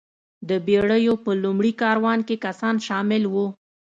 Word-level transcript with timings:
د 0.49 0.51
بېړیو 0.65 1.15
په 1.23 1.31
لومړي 1.43 1.71
کاروان 1.81 2.19
کې 2.27 2.41
کسان 2.45 2.75
شامل 2.87 3.23
وو. 3.33 3.45